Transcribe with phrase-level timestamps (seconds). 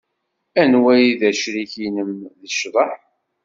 [0.61, 2.11] Anwa ay d acrik-nnem
[2.41, 2.91] deg ccḍeḥ?